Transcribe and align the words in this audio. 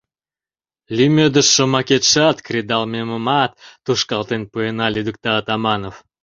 —Лӱмедыш 0.95 1.47
шомакетшат, 1.55 2.37
кредалмемымат 2.45 3.51
тушкалтен 3.85 4.43
пуэна,— 4.51 4.87
лӱдыкта 4.95 5.31
Атаманов. 5.39 5.95